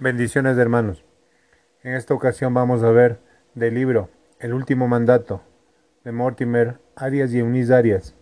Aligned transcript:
Bendiciones 0.00 0.54
de 0.54 0.62
hermanos. 0.62 1.02
En 1.82 1.96
esta 1.96 2.14
ocasión 2.14 2.54
vamos 2.54 2.84
a 2.84 2.90
ver 2.92 3.18
del 3.56 3.74
libro 3.74 4.10
El 4.38 4.54
último 4.54 4.86
mandato 4.86 5.42
de 6.04 6.12
Mortimer 6.12 6.78
Arias 6.94 7.32
y 7.32 7.40
Eunice 7.40 7.74
Arias. 7.74 8.14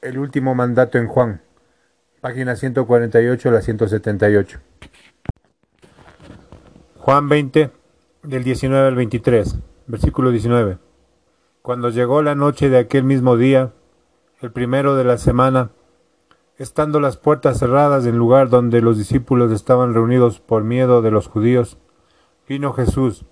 El 0.00 0.16
último 0.16 0.54
mandato 0.54 0.96
en 0.96 1.08
Juan, 1.08 1.42
página 2.20 2.54
148 2.54 3.48
a 3.48 3.52
la 3.52 3.62
178. 3.62 4.60
Juan 6.98 7.28
20, 7.28 7.72
del 8.22 8.44
19 8.44 8.86
al 8.86 8.94
23, 8.94 9.56
versículo 9.88 10.30
19. 10.30 10.78
Cuando 11.62 11.90
llegó 11.90 12.22
la 12.22 12.36
noche 12.36 12.68
de 12.68 12.78
aquel 12.78 13.02
mismo 13.02 13.36
día, 13.36 13.72
el 14.40 14.52
primero 14.52 14.94
de 14.94 15.02
la 15.02 15.18
semana, 15.18 15.72
Estando 16.60 17.00
las 17.00 17.16
puertas 17.16 17.58
cerradas 17.58 18.04
en 18.04 18.18
lugar 18.18 18.50
donde 18.50 18.82
los 18.82 18.98
discípulos 18.98 19.50
estaban 19.50 19.94
reunidos 19.94 20.40
por 20.40 20.62
miedo 20.62 21.00
de 21.00 21.10
los 21.10 21.26
judíos, 21.26 21.78
vino 22.46 22.74
Jesús 22.74 23.24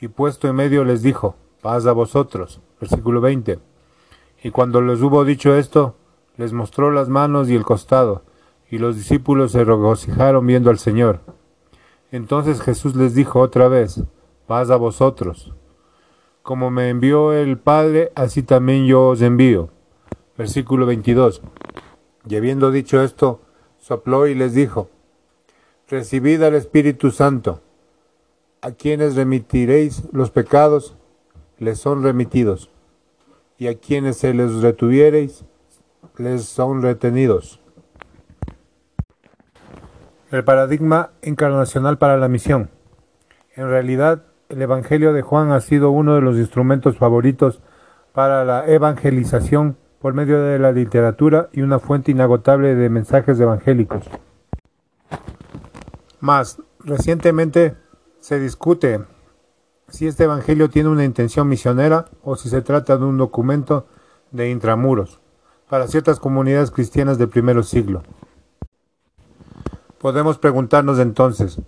y 0.00 0.06
puesto 0.06 0.46
en 0.46 0.54
medio 0.54 0.84
les 0.84 1.02
dijo, 1.02 1.34
paz 1.62 1.86
a 1.86 1.92
vosotros. 1.92 2.60
Versículo 2.80 3.20
20. 3.20 3.58
Y 4.44 4.52
cuando 4.52 4.80
les 4.82 5.02
hubo 5.02 5.24
dicho 5.24 5.56
esto, 5.56 5.96
les 6.36 6.52
mostró 6.52 6.92
las 6.92 7.08
manos 7.08 7.48
y 7.48 7.56
el 7.56 7.64
costado, 7.64 8.22
y 8.70 8.78
los 8.78 8.94
discípulos 8.94 9.50
se 9.50 9.64
regocijaron 9.64 10.46
viendo 10.46 10.70
al 10.70 10.78
Señor. 10.78 11.22
Entonces 12.12 12.62
Jesús 12.62 12.94
les 12.94 13.16
dijo 13.16 13.40
otra 13.40 13.66
vez, 13.66 14.00
paz 14.46 14.70
a 14.70 14.76
vosotros. 14.76 15.52
Como 16.42 16.70
me 16.70 16.88
envió 16.88 17.32
el 17.32 17.58
Padre, 17.58 18.12
así 18.14 18.44
también 18.44 18.86
yo 18.86 19.08
os 19.08 19.22
envío. 19.22 19.70
Versículo 20.38 20.86
22. 20.86 21.42
Y 22.28 22.36
habiendo 22.36 22.70
dicho 22.70 23.02
esto, 23.02 23.40
sopló 23.78 24.26
y 24.26 24.34
les 24.34 24.54
dijo, 24.54 24.88
Recibid 25.88 26.42
al 26.42 26.54
Espíritu 26.54 27.10
Santo. 27.10 27.62
A 28.62 28.72
quienes 28.72 29.16
remitiréis 29.16 30.04
los 30.12 30.30
pecados, 30.30 30.96
les 31.58 31.78
son 31.78 32.02
remitidos, 32.02 32.70
y 33.58 33.68
a 33.68 33.78
quienes 33.78 34.18
se 34.18 34.34
les 34.34 34.52
retuviereis, 34.60 35.44
les 36.16 36.44
son 36.44 36.82
retenidos. 36.82 37.60
El 40.30 40.44
paradigma 40.44 41.10
encarnacional 41.22 41.98
para 41.98 42.16
la 42.18 42.28
misión. 42.28 42.70
En 43.56 43.68
realidad, 43.68 44.22
el 44.48 44.62
Evangelio 44.62 45.12
de 45.12 45.22
Juan 45.22 45.50
ha 45.50 45.60
sido 45.60 45.90
uno 45.90 46.14
de 46.14 46.20
los 46.20 46.36
instrumentos 46.36 46.98
favoritos 46.98 47.60
para 48.12 48.44
la 48.44 48.66
evangelización 48.66 49.76
por 50.00 50.14
medio 50.14 50.42
de 50.42 50.58
la 50.58 50.72
literatura 50.72 51.50
y 51.52 51.60
una 51.62 51.78
fuente 51.78 52.10
inagotable 52.10 52.74
de 52.74 52.88
mensajes 52.88 53.38
evangélicos. 53.38 54.04
Más, 56.20 56.58
recientemente 56.80 57.76
se 58.18 58.38
discute 58.40 59.00
si 59.88 60.06
este 60.06 60.24
Evangelio 60.24 60.70
tiene 60.70 60.88
una 60.88 61.04
intención 61.04 61.48
misionera 61.48 62.06
o 62.22 62.36
si 62.36 62.48
se 62.48 62.62
trata 62.62 62.96
de 62.96 63.04
un 63.04 63.18
documento 63.18 63.86
de 64.30 64.50
intramuros 64.50 65.20
para 65.68 65.86
ciertas 65.86 66.18
comunidades 66.18 66.70
cristianas 66.70 67.18
del 67.18 67.28
primer 67.28 67.62
siglo. 67.64 68.02
Podemos 69.98 70.38
preguntarnos 70.38 70.98
entonces, 70.98 71.60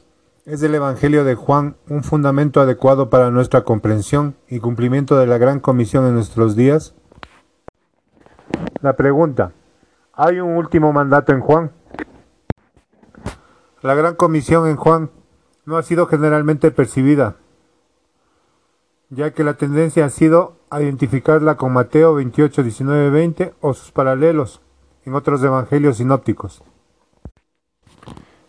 ¿es 0.47 0.63
el 0.63 0.75
Evangelio 0.75 1.25
de 1.25 1.35
Juan 1.35 1.77
un 1.89 2.03
fundamento 2.03 2.61
adecuado 2.61 3.11
para 3.11 3.31
nuestra 3.31 3.63
comprensión 3.63 4.37
y 4.49 4.61
cumplimiento 4.61 5.19
de 5.19 5.27
la 5.27 5.39
gran 5.39 5.61
comisión 5.61 6.07
en 6.07 6.15
nuestros 6.15 6.57
días? 6.57 6.95
La 8.83 8.97
pregunta, 8.97 9.53
¿hay 10.13 10.41
un 10.41 10.57
último 10.57 10.93
mandato 10.93 11.33
en 11.33 11.41
Juan? 11.41 11.71
La 13.81 13.95
gran 13.95 14.17
comisión 14.17 14.67
en 14.67 14.75
Juan 14.75 15.11
no 15.65 15.77
ha 15.77 15.85
sido 15.85 16.07
generalmente 16.07 16.73
percibida, 16.73 17.37
ya 19.09 19.33
que 19.33 19.45
la 19.45 19.55
tendencia 19.55 20.05
ha 20.05 20.11
sido 20.11 20.57
a 20.69 20.83
identificarla 20.83 21.57
con 21.57 21.73
Mateo 21.73 22.15
28, 22.15 22.65
19, 22.65 23.11
20 23.11 23.55
o 23.61 23.73
sus 23.73 23.92
paralelos 23.92 24.61
en 25.05 25.15
otros 25.15 25.45
evangelios 25.45 25.98
sinópticos. 25.98 26.65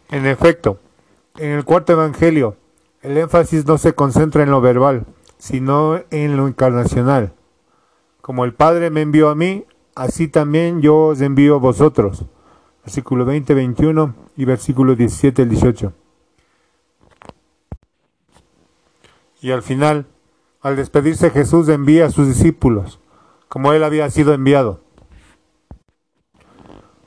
En 0.09 0.25
efecto, 0.25 0.79
en 1.37 1.51
el 1.51 1.63
cuarto 1.63 1.93
evangelio, 1.93 2.57
el 3.03 3.19
énfasis 3.19 3.67
no 3.67 3.77
se 3.77 3.93
concentra 3.93 4.41
en 4.41 4.49
lo 4.49 4.61
verbal, 4.61 5.05
sino 5.37 6.01
en 6.09 6.37
lo 6.37 6.47
encarnacional. 6.47 7.33
Como 8.21 8.45
el 8.45 8.55
Padre 8.55 8.89
me 8.89 9.01
envió 9.01 9.29
a 9.29 9.35
mí, 9.35 9.67
así 9.95 10.27
también 10.27 10.81
yo 10.81 11.07
os 11.07 11.21
envío 11.21 11.55
a 11.55 11.59
vosotros. 11.59 12.25
Versículo 12.83 13.25
20, 13.25 13.53
21 13.53 14.15
y 14.35 14.45
versículo 14.45 14.95
17 14.95 15.41
el 15.43 15.49
18. 15.49 15.93
Y 19.41 19.51
al 19.51 19.61
final, 19.61 20.07
al 20.61 20.75
despedirse 20.75 21.29
Jesús 21.29 21.67
envía 21.69 22.05
a 22.05 22.11
sus 22.11 22.27
discípulos, 22.27 22.99
como 23.49 23.73
él 23.73 23.83
había 23.83 24.09
sido 24.09 24.33
enviado. 24.33 24.81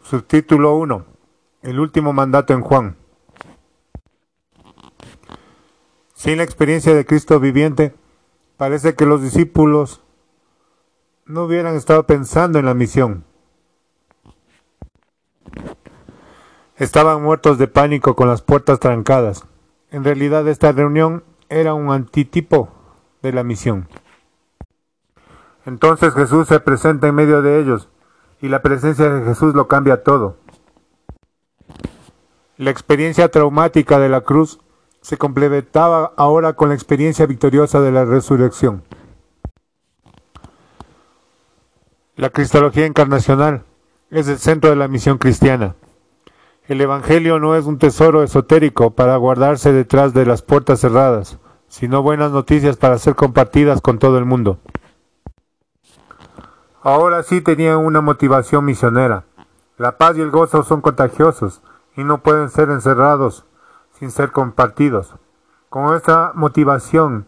Subtítulo 0.02 0.76
1. 0.76 1.04
El 1.62 1.80
último 1.80 2.12
mandato 2.12 2.52
en 2.52 2.60
Juan. 2.60 2.96
Sin 6.14 6.38
la 6.38 6.44
experiencia 6.44 6.94
de 6.94 7.04
Cristo 7.04 7.40
viviente, 7.40 7.94
parece 8.56 8.94
que 8.94 9.04
los 9.04 9.22
discípulos 9.22 10.02
no 11.26 11.44
hubieran 11.44 11.74
estado 11.74 12.06
pensando 12.06 12.58
en 12.58 12.66
la 12.66 12.74
misión. 12.74 13.24
Estaban 16.76 17.22
muertos 17.22 17.58
de 17.58 17.68
pánico 17.68 18.14
con 18.14 18.28
las 18.28 18.42
puertas 18.42 18.78
trancadas. 18.78 19.44
En 19.90 20.04
realidad 20.04 20.46
esta 20.46 20.72
reunión 20.72 21.24
era 21.48 21.74
un 21.74 21.90
antitipo 21.90 22.68
de 23.22 23.32
la 23.32 23.42
misión. 23.42 23.88
Entonces 25.64 26.14
Jesús 26.14 26.46
se 26.46 26.60
presenta 26.60 27.08
en 27.08 27.14
medio 27.14 27.42
de 27.42 27.58
ellos 27.58 27.88
y 28.40 28.48
la 28.48 28.62
presencia 28.62 29.08
de 29.08 29.24
Jesús 29.24 29.54
lo 29.54 29.66
cambia 29.66 30.04
todo. 30.04 30.36
La 32.56 32.70
experiencia 32.70 33.30
traumática 33.30 33.98
de 33.98 34.08
la 34.08 34.20
cruz 34.20 34.60
se 35.00 35.18
complementaba 35.18 36.12
ahora 36.16 36.52
con 36.52 36.68
la 36.68 36.74
experiencia 36.74 37.26
victoriosa 37.26 37.80
de 37.80 37.90
la 37.90 38.04
resurrección. 38.04 38.82
La 42.16 42.30
Cristología 42.30 42.86
Encarnacional 42.86 43.64
es 44.08 44.26
el 44.28 44.38
centro 44.38 44.70
de 44.70 44.76
la 44.76 44.88
misión 44.88 45.18
cristiana. 45.18 45.74
El 46.66 46.80
Evangelio 46.80 47.38
no 47.38 47.54
es 47.54 47.66
un 47.66 47.76
tesoro 47.76 48.22
esotérico 48.22 48.92
para 48.92 49.18
guardarse 49.18 49.70
detrás 49.70 50.14
de 50.14 50.24
las 50.24 50.40
puertas 50.40 50.80
cerradas, 50.80 51.38
sino 51.68 52.02
buenas 52.02 52.32
noticias 52.32 52.78
para 52.78 52.96
ser 52.96 53.16
compartidas 53.16 53.82
con 53.82 53.98
todo 53.98 54.16
el 54.16 54.24
mundo. 54.24 54.58
Ahora 56.80 57.22
sí 57.22 57.42
tenían 57.42 57.84
una 57.84 58.00
motivación 58.00 58.64
misionera. 58.64 59.24
La 59.76 59.98
paz 59.98 60.16
y 60.16 60.22
el 60.22 60.30
gozo 60.30 60.62
son 60.62 60.80
contagiosos 60.80 61.60
y 61.98 62.04
no 62.04 62.22
pueden 62.22 62.48
ser 62.48 62.70
encerrados 62.70 63.44
sin 63.98 64.10
ser 64.10 64.32
compartidos. 64.32 65.14
Con 65.68 65.94
esta 65.94 66.32
motivación 66.34 67.26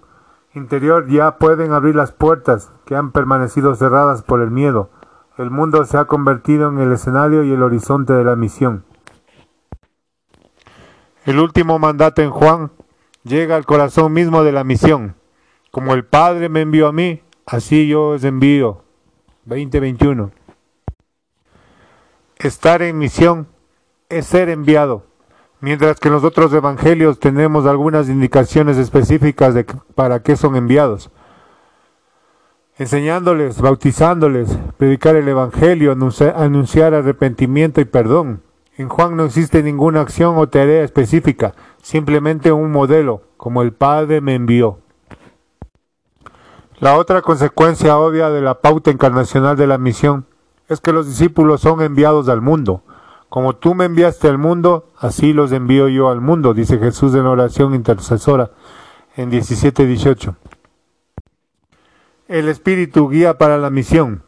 interior 0.55 1.07
ya 1.09 1.39
pueden 1.39 1.73
abrir 1.73 1.95
las 1.95 2.13
puertas 2.13 2.73
que 2.85 2.97
han 2.97 3.13
permanecido 3.13 3.75
cerradas 3.75 4.23
por 4.23 4.41
el 4.41 4.51
miedo. 4.51 4.91
El 5.37 5.51
mundo 5.51 5.85
se 5.85 5.97
ha 5.99 6.07
convertido 6.07 6.69
en 6.69 6.79
el 6.79 6.93
escenario 6.93 7.45
y 7.45 7.53
el 7.53 7.63
horizonte 7.63 8.13
de 8.13 8.25
la 8.25 8.37
misión. 8.37 8.85
El 11.25 11.39
último 11.39 11.79
mandato 11.79 12.23
en 12.23 12.31
Juan 12.31 12.71
llega 13.23 13.57
al 13.57 13.67
corazón 13.67 14.13
mismo 14.13 14.43
de 14.43 14.53
la 14.53 14.65
misión. 14.65 15.15
Como 15.71 15.95
el 15.95 16.05
Padre 16.05 16.49
me 16.49 16.63
envió 16.63 16.89
a 16.89 16.93
mí, 16.93 17.23
así 17.47 17.87
yo 17.87 18.09
os 18.09 18.25
envío. 18.25 18.83
2021. 19.45 20.31
Estar 22.37 22.83
en 22.83 22.99
misión 22.99 23.49
es 24.09 24.27
ser 24.27 24.49
enviado. 24.49 25.08
Mientras 25.61 25.99
que 25.99 26.09
en 26.09 26.15
los 26.15 26.25
otros 26.25 26.53
evangelios 26.53 27.19
tenemos 27.19 27.67
algunas 27.67 28.09
indicaciones 28.09 28.77
específicas 28.77 29.55
de 29.55 29.65
para 29.95 30.23
qué 30.23 30.37
son 30.37 30.55
enviados. 30.55 31.11
Enseñándoles, 32.77 33.61
bautizándoles, 33.61 34.57
predicar 34.77 35.17
el 35.17 35.27
evangelio, 35.27 35.91
anunciar 35.91 36.95
arrepentimiento 36.95 37.81
y 37.81 37.87
perdón. 37.87 38.43
En 38.77 38.89
Juan 38.89 39.17
no 39.17 39.25
existe 39.25 39.65
ninguna 39.65 40.01
acción 40.01 40.39
o 40.39 40.49
tarea 40.49 40.85
específica, 40.85 41.55
simplemente 41.83 42.53
un 42.53 42.71
modelo, 42.71 43.23
como 43.37 43.63
el 43.63 43.73
Padre 43.73 44.21
me 44.21 44.37
envió. 44.37 44.79
La 46.79 46.97
otra 46.97 47.23
consecuencia 47.23 47.99
obvia 47.99 48.31
de 48.31 48.41
la 48.41 48.61
pauta 48.61 48.93
encarnacional 48.93 49.57
de 49.57 49.67
la 49.67 49.79
misión 49.79 50.27
es 50.69 50.81
que 50.81 50.93
los 50.93 51.09
discípulos 51.09 51.63
son 51.63 51.83
enviados 51.83 52.29
al 52.29 52.41
mundo. 52.41 52.85
Como 53.29 53.57
tú 53.57 53.75
me 53.75 53.85
enviaste 53.85 54.29
al 54.29 54.39
mundo, 54.39 54.91
así 54.99 55.33
los 55.33 55.53
envío 55.53 55.89
yo 55.89 56.09
al 56.09 56.21
mundo, 56.21 56.55
dice 56.55 56.79
Jesús 56.79 57.15
en 57.15 57.27
oración 57.27 57.75
intercesora 57.75 58.51
en 59.17 59.31
17-18. 59.31 60.37
El 62.29 62.49
Espíritu 62.49 63.09
guía 63.09 63.37
para 63.37 63.59
la 63.59 63.71
misión. 63.71 64.23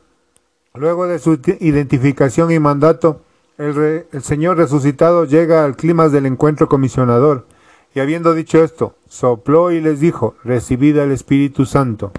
Luego 0.75 1.06
de 1.06 1.19
su 1.19 1.41
identificación 1.61 2.50
y 2.50 2.58
mandato, 2.58 3.23
El, 3.58 4.05
Señor 4.23 4.56
resucitado 4.56 5.25
llega 5.25 5.64
al 5.64 5.76
clima 5.76 6.08
del 6.08 6.26
encuentro 6.26 6.69
comisionador, 6.69 7.46
y 7.94 8.00
habiendo 8.00 8.35
dicho 8.35 8.62
esto, 8.62 8.96
sopló 9.08 9.70
y 9.70 9.81
les 9.81 10.00
dijo, 10.00 10.35
recibid 10.44 10.99
al 10.99 11.11
Espíritu 11.11 11.67
Santo. 11.67 12.12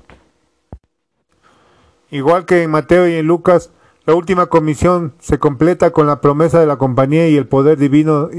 Igual 2.12 2.46
que 2.46 2.62
en 2.62 2.72
Mateo 2.72 3.08
y 3.08 3.16
en 3.16 3.26
Lucas, 3.26 3.72
la 4.06 4.16
última 4.16 4.48
comisión 4.48 5.14
se 5.20 5.38
completa 5.38 5.92
con 5.92 6.08
la 6.08 6.22
promesa 6.22 6.60
de 6.60 6.66
la 6.66 6.78
compañía 6.78 7.28
y 7.30 7.38
el 7.38 7.48
poder 7.48 7.78
divino 7.78 8.30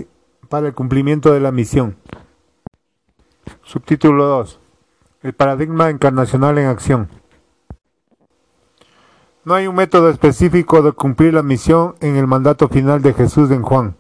para 0.49 0.67
el 0.67 0.75
cumplimiento 0.75 1.33
de 1.33 1.41
la 1.41 1.53
misión. 1.53 1.97
Subtítulo 3.63 4.25
2. 4.27 4.61
El 5.23 5.35
paradigma 5.35 5.89
encarnacional 5.91 6.59
en 6.59 6.67
acción. 6.67 7.09
No 9.45 9.55
hay 9.55 9.67
un 9.67 9.75
método 9.75 10.09
específico 10.09 10.83
de 10.83 10.93
cumplir 10.93 11.35
la 11.35 11.43
misión 11.43 11.95
en 12.01 12.17
el 12.17 12.27
mandato 12.27 12.69
final 12.69 13.03
de 13.03 13.15
Jesús 13.15 13.51
en 13.51 13.63
Juan. 13.63 13.97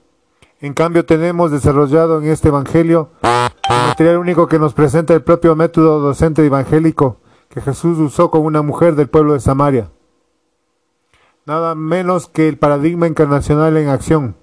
En 0.60 0.74
cambio, 0.74 1.04
tenemos 1.04 1.50
desarrollado 1.50 2.20
en 2.20 2.28
este 2.28 2.48
Evangelio 2.48 3.10
el 3.22 3.88
material 3.88 4.18
único 4.18 4.46
que 4.46 4.58
nos 4.58 4.74
presenta 4.74 5.14
el 5.14 5.22
propio 5.22 5.56
método 5.56 6.00
docente 6.00 6.44
evangélico 6.44 7.18
que 7.48 7.60
Jesús 7.60 7.98
usó 7.98 8.30
con 8.30 8.42
una 8.42 8.62
mujer 8.62 8.94
del 8.94 9.08
pueblo 9.08 9.32
de 9.32 9.40
Samaria. 9.40 9.90
Nada 11.44 11.74
menos 11.74 12.28
que 12.28 12.48
el 12.48 12.56
paradigma 12.56 13.08
encarnacional 13.08 13.76
en 13.76 13.88
acción, 13.88 14.36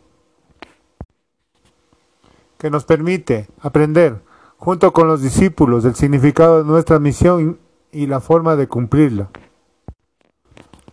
que 2.58 2.70
nos 2.70 2.84
permite 2.84 3.48
aprender, 3.62 4.22
junto 4.58 4.92
con 4.92 5.08
los 5.08 5.22
discípulos, 5.22 5.86
el 5.86 5.96
significado 5.96 6.62
de 6.62 6.70
nuestra 6.70 7.00
misión 7.00 7.58
y 7.94 8.08
la 8.08 8.20
forma 8.20 8.58
de 8.58 8.68
cumplirla. 8.68 9.30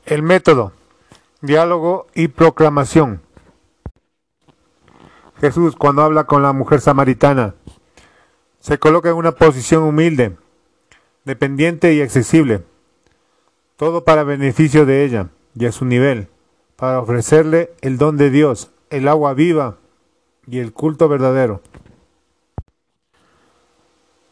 El 0.05 0.23
método, 0.23 0.71
diálogo 1.41 2.07
y 2.15 2.29
proclamación. 2.29 3.21
Jesús, 5.41 5.75
cuando 5.75 6.03
habla 6.03 6.25
con 6.25 6.41
la 6.41 6.53
mujer 6.53 6.81
samaritana, 6.81 7.57
se 8.61 8.79
coloca 8.79 9.09
en 9.09 9.17
una 9.17 9.33
posición 9.33 9.83
humilde, 9.83 10.37
dependiente 11.25 11.95
y 11.95 12.01
accesible, 12.01 12.63
todo 13.77 14.05
para 14.05 14.23
beneficio 14.23 14.87
de 14.87 15.05
ella 15.05 15.31
y 15.59 15.67
a 15.67 15.73
su 15.73 15.85
nivel, 15.87 16.29
para 16.77 17.01
ofrecerle 17.01 17.73
el 17.81 17.97
don 17.99 18.17
de 18.17 18.31
Dios, 18.31 18.71
el 18.91 19.09
agua 19.09 19.33
viva 19.35 19.79
y 20.47 20.59
el 20.59 20.73
culto 20.73 21.09
verdadero. 21.09 21.63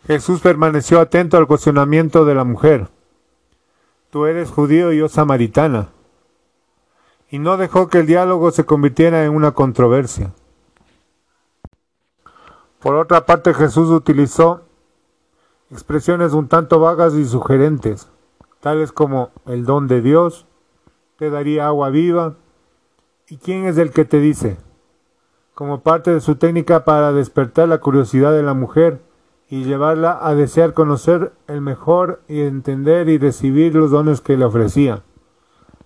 Jesús 0.06 0.40
permaneció 0.40 1.00
atento 1.00 1.38
al 1.38 1.46
cuestionamiento 1.46 2.26
de 2.26 2.34
la 2.34 2.44
mujer. 2.44 2.88
Tú 4.10 4.26
eres 4.26 4.50
judío 4.50 4.92
y 4.92 4.98
yo 4.98 5.08
samaritana. 5.08 5.88
Y 7.30 7.38
no 7.38 7.56
dejó 7.56 7.88
que 7.88 8.00
el 8.00 8.06
diálogo 8.06 8.50
se 8.50 8.64
convirtiera 8.64 9.24
en 9.24 9.32
una 9.32 9.52
controversia. 9.52 10.32
Por 12.80 12.96
otra 12.96 13.24
parte, 13.24 13.54
Jesús 13.54 13.88
utilizó 13.88 14.60
expresiones 15.70 16.34
un 16.34 16.48
tanto 16.48 16.78
vagas 16.80 17.14
y 17.14 17.24
sugerentes, 17.24 18.08
tales 18.60 18.92
como 18.92 19.30
el 19.46 19.64
don 19.64 19.88
de 19.88 20.02
Dios, 20.02 20.46
te 21.16 21.30
daría 21.30 21.66
agua 21.66 21.90
viva, 21.90 22.34
¿y 23.28 23.36
quién 23.36 23.66
es 23.66 23.78
el 23.78 23.90
que 23.90 24.04
te 24.04 24.18
dice? 24.18 24.56
Como 25.54 25.82
parte 25.82 26.10
de 26.10 26.20
su 26.20 26.36
técnica 26.36 26.84
para 26.84 27.12
despertar 27.12 27.68
la 27.68 27.78
curiosidad 27.78 28.32
de 28.32 28.42
la 28.42 28.54
mujer 28.54 29.00
y 29.48 29.64
llevarla 29.64 30.18
a 30.20 30.34
desear 30.34 30.74
conocer 30.74 31.32
el 31.46 31.60
mejor 31.60 32.22
y 32.26 32.40
entender 32.40 33.08
y 33.08 33.18
recibir 33.18 33.74
los 33.74 33.92
dones 33.92 34.20
que 34.20 34.36
le 34.36 34.44
ofrecía. 34.44 35.02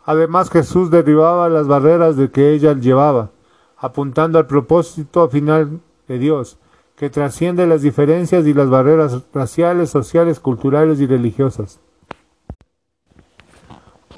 Además 0.05 0.49
Jesús 0.49 0.91
derribaba 0.91 1.51
las 1.51 1.67
barreras 1.67 2.17
de 2.17 2.31
que 2.31 2.53
ella 2.53 2.73
llevaba, 2.73 3.31
apuntando 3.77 4.39
al 4.39 4.47
propósito 4.47 5.29
final 5.29 5.81
de 6.07 6.19
Dios, 6.19 6.59
que 6.97 7.11
trasciende 7.11 7.67
las 7.67 7.83
diferencias 7.83 8.47
y 8.47 8.55
las 8.55 8.71
barreras 8.71 9.23
raciales, 9.35 9.91
sociales, 9.91 10.41
culturales 10.41 10.99
y 11.01 11.07
religiosas. 11.07 11.81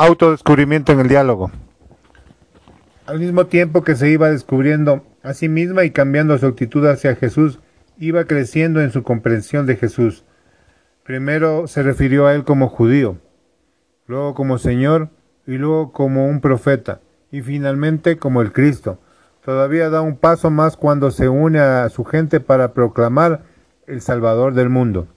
Autodescubrimiento 0.03 0.93
en 0.93 1.01
el 1.01 1.09
diálogo. 1.09 1.51
Al 3.05 3.19
mismo 3.19 3.45
tiempo 3.49 3.85
que 3.85 3.97
se 3.97 4.09
iba 4.09 4.31
descubriendo 4.31 5.05
a 5.23 5.35
sí 5.35 5.51
misma 5.51 5.85
y 5.85 5.91
cambiando 5.91 6.39
su 6.39 6.47
actitud 6.47 6.87
hacia 6.87 7.17
Jesús, 7.17 7.59
iba 7.99 8.25
creciendo 8.25 8.81
en 8.81 8.93
su 8.93 9.03
comprensión 9.03 9.67
de 9.67 9.77
Jesús. 9.77 10.25
Primero 11.05 11.67
se 11.67 11.83
refirió 11.83 12.27
a 12.27 12.35
él 12.35 12.45
como 12.45 12.71
judío, 12.71 13.19
luego 14.07 14.33
como 14.33 14.57
Señor 14.57 15.11
y 15.47 15.59
luego 15.59 15.93
como 15.93 16.29
un 16.29 16.41
profeta 16.41 17.03
y 17.31 17.43
finalmente 17.43 18.17
como 18.17 18.41
el 18.41 18.53
Cristo. 18.53 18.99
Todavía 19.45 19.91
da 19.91 20.01
un 20.01 20.17
paso 20.17 20.49
más 20.49 20.79
cuando 20.79 21.11
se 21.11 21.29
une 21.29 21.61
a 21.61 21.87
su 21.91 22.07
gente 22.07 22.41
para 22.41 22.73
proclamar 22.73 23.43
el 23.87 24.01
Salvador 24.01 24.55
del 24.55 24.71
mundo. 24.71 25.09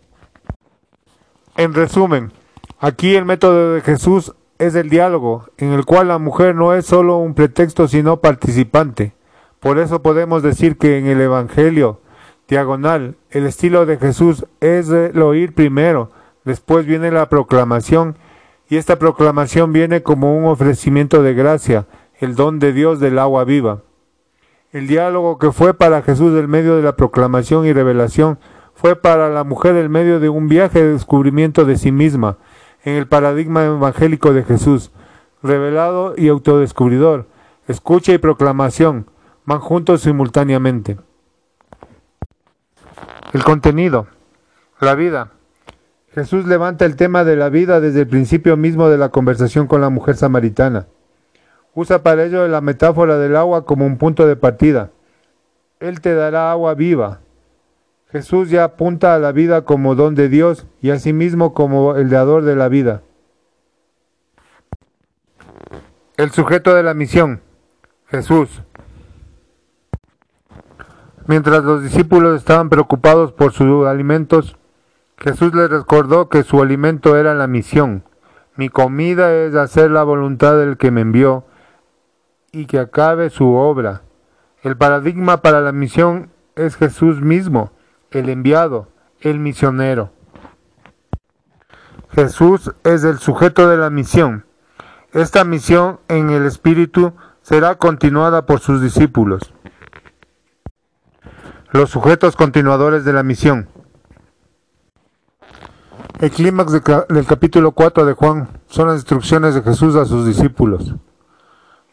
En 1.55 1.73
resumen, 1.73 2.33
aquí 2.81 3.15
el 3.15 3.23
método 3.23 3.75
de 3.75 3.79
Jesús 3.79 4.33
es 4.65 4.75
el 4.75 4.89
diálogo, 4.89 5.45
en 5.57 5.71
el 5.71 5.85
cual 5.85 6.07
la 6.07 6.17
mujer 6.17 6.55
no 6.55 6.73
es 6.73 6.85
solo 6.85 7.17
un 7.17 7.33
pretexto 7.33 7.87
sino 7.87 8.21
participante. 8.21 9.13
Por 9.59 9.79
eso 9.79 10.01
podemos 10.01 10.43
decir 10.43 10.77
que 10.77 10.97
en 10.97 11.07
el 11.07 11.21
Evangelio 11.21 12.01
diagonal 12.47 13.15
el 13.29 13.45
estilo 13.45 13.85
de 13.85 13.97
Jesús 13.97 14.45
es 14.59 14.89
el 14.89 15.21
oír 15.21 15.53
primero, 15.53 16.11
después 16.43 16.85
viene 16.85 17.11
la 17.11 17.29
proclamación 17.29 18.17
y 18.69 18.77
esta 18.77 18.97
proclamación 18.99 19.73
viene 19.73 20.03
como 20.03 20.37
un 20.37 20.45
ofrecimiento 20.45 21.23
de 21.23 21.33
gracia, 21.33 21.87
el 22.19 22.35
don 22.35 22.59
de 22.59 22.73
Dios 22.73 22.99
del 22.99 23.19
agua 23.19 23.43
viva. 23.43 23.83
El 24.71 24.87
diálogo 24.87 25.37
que 25.37 25.51
fue 25.51 25.73
para 25.73 26.01
Jesús 26.01 26.37
el 26.37 26.47
medio 26.47 26.75
de 26.75 26.81
la 26.81 26.95
proclamación 26.95 27.65
y 27.65 27.73
revelación 27.73 28.39
fue 28.73 28.95
para 28.95 29.29
la 29.29 29.43
mujer 29.43 29.75
el 29.75 29.89
medio 29.89 30.19
de 30.19 30.29
un 30.29 30.47
viaje 30.47 30.83
de 30.83 30.93
descubrimiento 30.93 31.65
de 31.65 31.77
sí 31.77 31.91
misma, 31.91 32.37
en 32.83 32.95
el 32.95 33.07
paradigma 33.07 33.65
evangélico 33.65 34.33
de 34.33 34.43
Jesús, 34.43 34.91
revelado 35.41 36.15
y 36.17 36.27
autodescubridor, 36.27 37.27
escucha 37.67 38.13
y 38.13 38.17
proclamación, 38.17 39.07
van 39.45 39.59
juntos 39.59 40.01
simultáneamente. 40.01 40.97
El 43.33 43.43
contenido, 43.43 44.07
la 44.79 44.95
vida. 44.95 45.31
Jesús 46.13 46.45
levanta 46.45 46.85
el 46.85 46.95
tema 46.95 47.23
de 47.23 47.35
la 47.35 47.49
vida 47.49 47.79
desde 47.79 48.01
el 48.01 48.07
principio 48.07 48.55
mismo 48.57 48.89
de 48.89 48.97
la 48.97 49.09
conversación 49.09 49.65
con 49.65 49.81
la 49.81 49.89
mujer 49.89 50.15
samaritana. 50.15 50.87
Usa 51.73 52.03
para 52.03 52.25
ello 52.25 52.47
la 52.47 52.61
metáfora 52.61 53.17
del 53.17 53.35
agua 53.35 53.65
como 53.65 53.85
un 53.85 53.97
punto 53.97 54.27
de 54.27 54.35
partida. 54.35 54.91
Él 55.79 56.01
te 56.01 56.13
dará 56.13 56.51
agua 56.51 56.75
viva. 56.75 57.21
Jesús 58.13 58.51
ya 58.51 58.63
apunta 58.63 59.15
a 59.15 59.19
la 59.19 59.31
vida 59.31 59.63
como 59.63 59.95
don 59.95 60.13
de 60.13 60.29
Dios 60.29 60.67
y 60.81 60.91
asimismo 60.91 61.55
como 61.55 61.95
el 61.95 62.11
dador 62.11 62.43
de 62.43 62.55
la 62.55 62.69
vida. 62.69 63.01
El 66.15 66.29
sujeto 66.29 66.75
de 66.75 66.83
la 66.83 66.93
misión, 66.93 67.41
Jesús. 68.05 68.61
Mientras 71.25 71.63
los 71.63 71.81
discípulos 71.81 72.37
estaban 72.37 72.69
preocupados 72.69 73.31
por 73.31 73.51
sus 73.51 73.87
alimentos, 73.87 74.57
Jesús 75.17 75.55
les 75.55 75.71
recordó 75.71 76.29
que 76.29 76.43
su 76.43 76.61
alimento 76.61 77.17
era 77.17 77.33
la 77.33 77.47
misión. 77.47 78.03
Mi 78.55 78.69
comida 78.69 79.33
es 79.33 79.55
hacer 79.55 79.89
la 79.89 80.03
voluntad 80.03 80.55
del 80.59 80.77
que 80.77 80.91
me 80.91 81.01
envió 81.01 81.45
y 82.51 82.67
que 82.67 82.77
acabe 82.77 83.31
su 83.31 83.55
obra. 83.55 84.03
El 84.61 84.77
paradigma 84.77 85.41
para 85.41 85.61
la 85.61 85.71
misión 85.71 86.29
es 86.55 86.75
Jesús 86.75 87.19
mismo, 87.19 87.71
el 88.13 88.29
enviado, 88.29 88.87
el 89.21 89.39
misionero. 89.39 90.11
Jesús 92.11 92.71
es 92.83 93.03
el 93.03 93.17
sujeto 93.17 93.67
de 93.67 93.77
la 93.77 93.89
misión. 93.89 94.45
Esta 95.13 95.43
misión 95.43 95.99
en 96.07 96.29
el 96.29 96.45
Espíritu 96.45 97.13
será 97.41 97.75
continuada 97.75 98.45
por 98.45 98.59
sus 98.59 98.81
discípulos. 98.81 99.53
Los 101.71 101.89
sujetos 101.89 102.35
continuadores 102.35 103.03
de 103.03 103.13
la 103.13 103.23
misión. 103.23 103.67
El 106.19 106.29
clímax 106.29 106.71
del 106.71 107.25
capítulo 107.25 107.71
4 107.71 108.05
de 108.05 108.13
Juan 108.13 108.47
son 108.67 108.87
las 108.87 108.97
instrucciones 108.97 109.55
de 109.55 109.63
Jesús 109.63 109.95
a 109.95 110.05
sus 110.05 110.25
discípulos. 110.27 110.95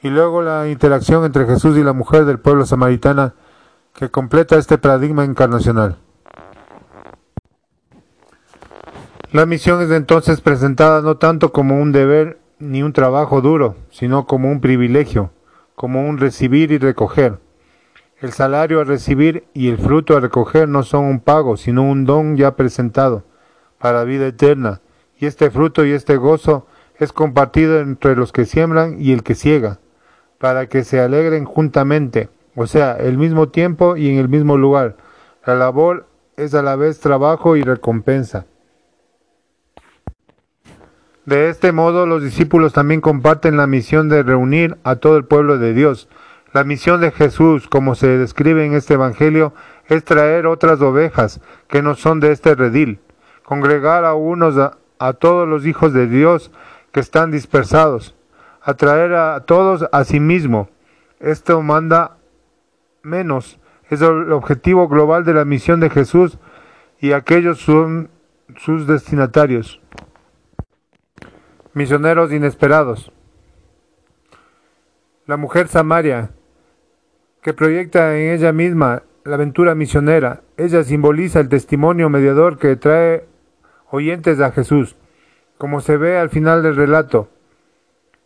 Y 0.02 0.10
luego 0.10 0.42
la 0.42 0.68
interacción 0.68 1.24
entre 1.24 1.46
Jesús 1.46 1.76
y 1.78 1.82
la 1.82 1.94
mujer 1.94 2.26
del 2.26 2.38
pueblo 2.38 2.66
samaritana 2.66 3.34
que 3.94 4.10
completa 4.10 4.56
este 4.56 4.78
paradigma 4.78 5.24
encarnacional. 5.24 5.96
La 9.32 9.46
misión 9.46 9.80
es 9.80 9.92
entonces 9.92 10.40
presentada 10.40 11.02
no 11.02 11.16
tanto 11.16 11.52
como 11.52 11.80
un 11.80 11.92
deber 11.92 12.40
ni 12.58 12.82
un 12.82 12.92
trabajo 12.92 13.40
duro, 13.40 13.76
sino 13.90 14.26
como 14.26 14.50
un 14.50 14.60
privilegio, 14.60 15.30
como 15.76 16.08
un 16.08 16.18
recibir 16.18 16.72
y 16.72 16.78
recoger. 16.78 17.38
El 18.20 18.32
salario 18.32 18.80
a 18.80 18.84
recibir 18.84 19.44
y 19.54 19.68
el 19.68 19.78
fruto 19.78 20.16
a 20.16 20.20
recoger 20.20 20.68
no 20.68 20.82
son 20.82 21.04
un 21.04 21.20
pago, 21.20 21.56
sino 21.56 21.84
un 21.84 22.06
don 22.06 22.36
ya 22.36 22.56
presentado 22.56 23.22
para 23.78 24.02
vida 24.02 24.26
eterna, 24.26 24.80
y 25.16 25.26
este 25.26 25.52
fruto 25.52 25.84
y 25.84 25.92
este 25.92 26.16
gozo 26.16 26.66
es 26.98 27.12
compartido 27.12 27.78
entre 27.78 28.16
los 28.16 28.32
que 28.32 28.46
siembran 28.46 29.00
y 29.00 29.12
el 29.12 29.22
que 29.22 29.36
ciega. 29.36 29.78
para 30.38 30.66
que 30.68 30.82
se 30.82 30.98
alegren 30.98 31.44
juntamente, 31.44 32.30
o 32.56 32.66
sea, 32.66 32.96
el 32.96 33.18
mismo 33.18 33.50
tiempo 33.50 33.96
y 33.96 34.08
en 34.08 34.18
el 34.18 34.28
mismo 34.28 34.56
lugar. 34.56 34.96
La 35.46 35.54
labor 35.54 36.06
es 36.36 36.54
a 36.54 36.62
la 36.62 36.76
vez 36.76 36.98
trabajo 36.98 37.56
y 37.56 37.62
recompensa. 37.62 38.46
De 41.30 41.48
este 41.48 41.70
modo, 41.70 42.06
los 42.06 42.24
discípulos 42.24 42.72
también 42.72 43.00
comparten 43.00 43.56
la 43.56 43.68
misión 43.68 44.08
de 44.08 44.24
reunir 44.24 44.78
a 44.82 44.96
todo 44.96 45.16
el 45.16 45.24
pueblo 45.24 45.58
de 45.58 45.72
Dios. 45.72 46.08
La 46.52 46.64
misión 46.64 47.00
de 47.00 47.12
Jesús, 47.12 47.68
como 47.68 47.94
se 47.94 48.18
describe 48.18 48.66
en 48.66 48.74
este 48.74 48.94
Evangelio, 48.94 49.54
es 49.86 50.02
traer 50.02 50.48
otras 50.48 50.80
ovejas 50.80 51.40
que 51.68 51.82
no 51.82 51.94
son 51.94 52.18
de 52.18 52.32
este 52.32 52.56
redil, 52.56 52.98
congregar 53.44 54.04
a 54.04 54.14
unos 54.14 54.56
a, 54.58 55.12
todos 55.12 55.46
los 55.46 55.66
hijos 55.66 55.92
de 55.92 56.08
Dios 56.08 56.50
que 56.90 56.98
están 56.98 57.30
dispersados, 57.30 58.16
atraer 58.60 59.14
a 59.14 59.38
todos 59.44 59.86
a 59.92 60.02
sí 60.02 60.18
mismo. 60.18 60.68
Esto 61.20 61.62
manda 61.62 62.16
menos. 63.04 63.60
Es 63.88 64.02
el 64.02 64.32
objetivo 64.32 64.88
global 64.88 65.24
de 65.24 65.34
la 65.34 65.44
misión 65.44 65.78
de 65.78 65.90
Jesús 65.90 66.38
y 66.98 67.12
aquellos 67.12 67.60
son 67.60 68.10
sus 68.56 68.88
destinatarios. 68.88 69.79
Misioneros 71.72 72.32
inesperados. 72.32 73.12
La 75.26 75.36
mujer 75.36 75.68
Samaria, 75.68 76.30
que 77.42 77.54
proyecta 77.54 78.16
en 78.18 78.32
ella 78.32 78.52
misma 78.52 79.04
la 79.24 79.36
aventura 79.36 79.76
misionera, 79.76 80.40
ella 80.56 80.82
simboliza 80.82 81.38
el 81.38 81.48
testimonio 81.48 82.10
mediador 82.10 82.58
que 82.58 82.74
trae 82.74 83.24
oyentes 83.88 84.40
a 84.40 84.50
Jesús, 84.50 84.96
como 85.58 85.80
se 85.80 85.96
ve 85.96 86.18
al 86.18 86.30
final 86.30 86.64
del 86.64 86.74
relato. 86.74 87.28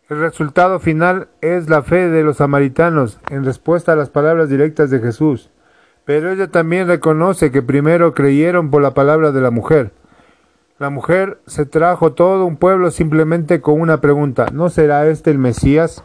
El 0.09 0.21
resultado 0.21 0.79
final 0.79 1.27
es 1.41 1.69
la 1.69 1.83
fe 1.83 2.09
de 2.09 2.23
los 2.23 2.37
samaritanos 2.37 3.19
en 3.29 3.45
respuesta 3.45 3.93
a 3.93 3.95
las 3.95 4.09
palabras 4.09 4.49
directas 4.49 4.89
de 4.89 4.99
Jesús, 4.99 5.51
pero 6.03 6.31
ella 6.31 6.47
también 6.47 6.87
reconoce 6.87 7.51
que 7.51 7.61
primero 7.61 8.15
creyeron 8.15 8.71
por 8.71 8.81
la 8.81 8.95
palabra 8.95 9.31
de 9.31 9.41
la 9.41 9.51
mujer. 9.51 9.91
La 10.77 10.89
mujer 10.89 11.41
se 11.47 11.65
trajo 11.65 12.11
todo 12.13 12.45
un 12.45 12.57
pueblo 12.57 12.91
simplemente 12.91 13.61
con 13.61 13.79
una 13.79 14.01
pregunta, 14.01 14.47
¿no 14.51 14.69
será 14.69 15.07
este 15.07 15.31
el 15.31 15.37
Mesías? 15.37 16.03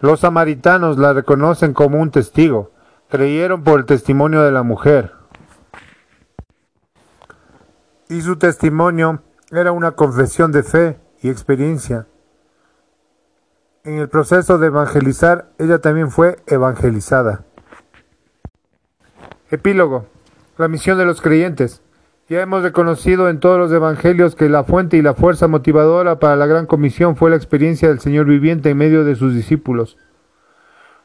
Los 0.00 0.20
samaritanos 0.20 0.98
la 0.98 1.12
reconocen 1.12 1.74
como 1.74 2.00
un 2.00 2.10
testigo, 2.10 2.72
creyeron 3.08 3.62
por 3.62 3.78
el 3.78 3.86
testimonio 3.86 4.42
de 4.42 4.50
la 4.50 4.64
mujer. 4.64 5.12
Y 8.08 8.20
su 8.22 8.36
testimonio 8.36 9.22
era 9.52 9.70
una 9.70 9.92
confesión 9.92 10.50
de 10.50 10.64
fe 10.64 10.98
y 11.22 11.30
experiencia. 11.30 12.08
En 13.84 13.94
el 13.98 14.08
proceso 14.08 14.58
de 14.58 14.66
evangelizar, 14.66 15.52
ella 15.58 15.78
también 15.78 16.10
fue 16.10 16.42
evangelizada. 16.48 17.44
Epílogo. 19.52 20.06
La 20.56 20.66
misión 20.66 20.98
de 20.98 21.04
los 21.04 21.20
creyentes. 21.20 21.83
Ya 22.26 22.40
hemos 22.40 22.62
reconocido 22.62 23.28
en 23.28 23.38
todos 23.38 23.58
los 23.58 23.70
evangelios 23.70 24.34
que 24.34 24.48
la 24.48 24.64
fuente 24.64 24.96
y 24.96 25.02
la 25.02 25.12
fuerza 25.12 25.46
motivadora 25.46 26.18
para 26.18 26.36
la 26.36 26.46
gran 26.46 26.64
comisión 26.64 27.16
fue 27.16 27.28
la 27.28 27.36
experiencia 27.36 27.88
del 27.88 28.00
Señor 28.00 28.24
viviente 28.24 28.70
en 28.70 28.78
medio 28.78 29.04
de 29.04 29.14
sus 29.14 29.34
discípulos. 29.34 29.98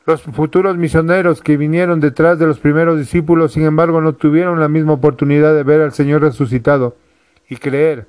Los 0.05 0.21
futuros 0.21 0.77
misioneros 0.77 1.41
que 1.41 1.57
vinieron 1.57 1.99
detrás 1.99 2.39
de 2.39 2.47
los 2.47 2.59
primeros 2.59 2.97
discípulos, 2.97 3.51
sin 3.51 3.63
embargo, 3.63 3.99
no 3.99 4.13
tuvieron 4.13 4.61
la 4.61 4.69
misma 4.69 4.93
oportunidad 4.93 5.53
de 5.53 5.63
ver 5.63 5.81
al 5.81 5.91
Señor 5.91 6.21
resucitado 6.21 6.95
y 7.49 7.57
creer 7.57 8.07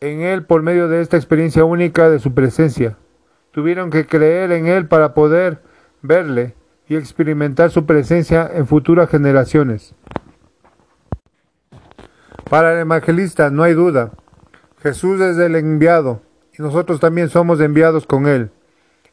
en 0.00 0.20
Él 0.20 0.44
por 0.44 0.60
medio 0.60 0.88
de 0.88 1.00
esta 1.00 1.16
experiencia 1.16 1.64
única 1.64 2.10
de 2.10 2.18
su 2.18 2.34
presencia. 2.34 2.98
Tuvieron 3.52 3.88
que 3.88 4.04
creer 4.04 4.52
en 4.52 4.66
Él 4.66 4.86
para 4.86 5.14
poder 5.14 5.62
verle 6.02 6.56
y 6.88 6.96
experimentar 6.96 7.70
su 7.70 7.86
presencia 7.86 8.50
en 8.52 8.66
futuras 8.66 9.08
generaciones. 9.08 9.94
Para 12.52 12.74
el 12.74 12.80
evangelista 12.80 13.48
no 13.48 13.62
hay 13.62 13.72
duda, 13.72 14.10
Jesús 14.82 15.18
es 15.22 15.38
el 15.38 15.56
enviado 15.56 16.20
y 16.52 16.60
nosotros 16.60 17.00
también 17.00 17.30
somos 17.30 17.62
enviados 17.62 18.04
con 18.04 18.26
Él. 18.26 18.50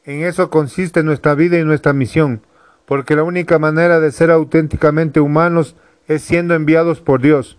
En 0.03 0.25
eso 0.25 0.49
consiste 0.49 1.03
nuestra 1.03 1.35
vida 1.35 1.57
y 1.57 1.63
nuestra 1.63 1.93
misión, 1.93 2.41
porque 2.85 3.15
la 3.15 3.23
única 3.23 3.57
manera 3.57 4.01
de 4.01 4.11
ser 4.11 4.29
auténticamente 4.29 5.21
humanos 5.21 5.77
es 6.09 6.21
siendo 6.21 6.53
enviados 6.53 6.99
por 6.99 7.21
Dios. 7.21 7.57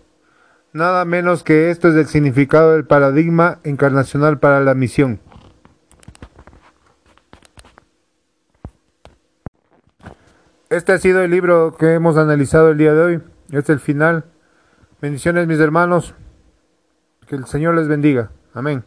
Nada 0.71 1.03
menos 1.03 1.41
que 1.41 1.71
esto 1.71 1.87
es 1.87 1.95
el 1.95 2.05
significado 2.05 2.73
del 2.73 2.85
paradigma 2.85 3.57
encarnacional 3.63 4.37
para 4.37 4.59
la 4.59 4.75
misión. 4.75 5.19
Este 10.69 10.91
ha 10.91 10.99
sido 10.99 11.21
el 11.23 11.31
libro 11.31 11.75
que 11.75 11.95
hemos 11.95 12.17
analizado 12.17 12.69
el 12.69 12.77
día 12.77 12.93
de 12.93 13.01
hoy. 13.01 13.21
Es 13.51 13.67
el 13.71 13.79
final. 13.79 14.30
Bendiciones 15.01 15.47
mis 15.47 15.59
hermanos. 15.59 16.13
Que 17.27 17.35
el 17.35 17.45
Señor 17.45 17.75
les 17.75 17.87
bendiga. 17.87 18.29
Amén. 18.53 18.83